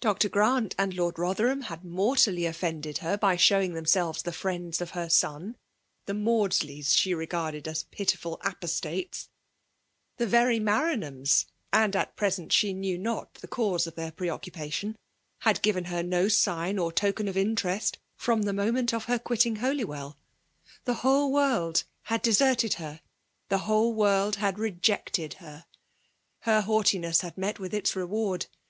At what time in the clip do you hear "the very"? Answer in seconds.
10.16-10.58